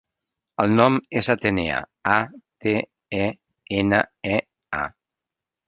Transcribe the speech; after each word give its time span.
El 0.61 0.71
nom 0.79 0.95
és 1.21 1.29
Atenea: 1.33 1.83
a, 2.15 2.17
te, 2.65 2.75
e, 3.21 3.29
ena, 3.83 4.03
e, 4.35 4.35
a. 4.83 4.85